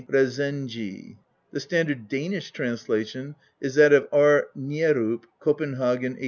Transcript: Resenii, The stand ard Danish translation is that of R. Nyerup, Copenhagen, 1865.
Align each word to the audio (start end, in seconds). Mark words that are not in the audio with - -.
Resenii, 0.09 1.15
The 1.51 1.59
stand 1.59 1.89
ard 1.89 2.07
Danish 2.07 2.49
translation 2.49 3.35
is 3.59 3.75
that 3.75 3.93
of 3.93 4.07
R. 4.11 4.47
Nyerup, 4.57 5.25
Copenhagen, 5.39 6.13
1865. 6.17 6.19